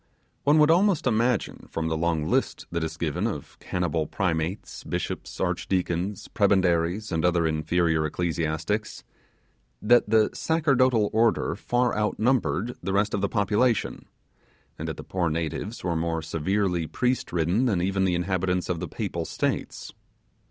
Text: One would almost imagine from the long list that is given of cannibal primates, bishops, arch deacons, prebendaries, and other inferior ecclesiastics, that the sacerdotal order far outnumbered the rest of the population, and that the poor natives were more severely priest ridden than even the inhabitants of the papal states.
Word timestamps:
One 0.45 0.57
would 0.57 0.71
almost 0.71 1.05
imagine 1.05 1.67
from 1.69 1.87
the 1.87 1.95
long 1.95 2.25
list 2.27 2.65
that 2.71 2.83
is 2.83 2.97
given 2.97 3.27
of 3.27 3.59
cannibal 3.59 4.07
primates, 4.07 4.83
bishops, 4.83 5.39
arch 5.39 5.67
deacons, 5.67 6.27
prebendaries, 6.27 7.11
and 7.11 7.23
other 7.23 7.45
inferior 7.45 8.03
ecclesiastics, 8.07 9.03
that 9.79 10.09
the 10.09 10.31
sacerdotal 10.33 11.11
order 11.13 11.55
far 11.55 11.95
outnumbered 11.95 12.75
the 12.81 12.93
rest 12.93 13.13
of 13.13 13.21
the 13.21 13.29
population, 13.29 14.05
and 14.79 14.87
that 14.87 14.97
the 14.97 15.03
poor 15.03 15.29
natives 15.29 15.83
were 15.83 15.95
more 15.95 16.23
severely 16.23 16.87
priest 16.87 17.31
ridden 17.31 17.65
than 17.67 17.79
even 17.79 18.03
the 18.03 18.15
inhabitants 18.15 18.69
of 18.69 18.79
the 18.79 18.87
papal 18.87 19.23
states. 19.23 19.93